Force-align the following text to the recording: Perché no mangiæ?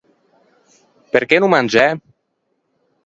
Perché 1.15 1.35
no 1.39 1.47
mangiæ? 1.55 1.85